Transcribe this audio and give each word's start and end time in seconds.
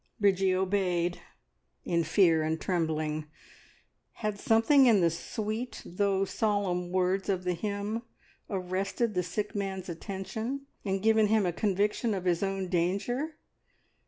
Bridgie 0.19 0.55
obeyed, 0.55 1.21
in 1.85 2.03
fear 2.03 2.41
and 2.41 2.59
trembling. 2.59 3.27
Had 4.13 4.39
something 4.39 4.87
in 4.87 4.99
the 5.01 5.11
sweet 5.11 5.83
though 5.85 6.25
solemn 6.25 6.89
words 6.91 7.29
of 7.29 7.43
the 7.43 7.53
hymn 7.53 8.01
arrested 8.49 9.13
the 9.13 9.21
sick 9.21 9.53
man's 9.53 9.89
attention 9.89 10.65
and 10.83 11.03
given 11.03 11.27
him 11.27 11.45
a 11.45 11.53
conviction 11.53 12.15
of 12.15 12.25
his 12.25 12.41
own 12.41 12.67
danger? 12.67 13.37